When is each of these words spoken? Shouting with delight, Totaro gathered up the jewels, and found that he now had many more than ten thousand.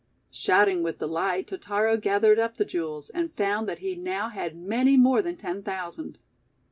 Shouting 0.31 0.81
with 0.81 0.97
delight, 0.97 1.45
Totaro 1.45 1.95
gathered 1.95 2.39
up 2.39 2.57
the 2.57 2.65
jewels, 2.65 3.11
and 3.11 3.31
found 3.37 3.69
that 3.69 3.77
he 3.85 3.93
now 3.95 4.29
had 4.29 4.57
many 4.57 4.97
more 4.97 5.21
than 5.21 5.35
ten 5.37 5.61
thousand. 5.61 6.17